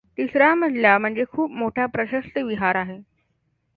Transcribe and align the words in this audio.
तिसरा 0.17 0.53
मजला 0.55 0.97
म्हणजे 0.97 1.23
खूप 1.31 1.51
मोठा 1.51 1.85
प्रशस्त 1.85 2.37
विहार 2.37 2.75
आहे. 2.75 2.97